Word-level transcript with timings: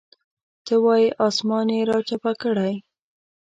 ته 0.65 0.73
وایې 0.83 1.09
اسمان 1.27 1.67
یې 1.75 1.81
راچپه 1.89 2.31
کړی. 2.41 2.73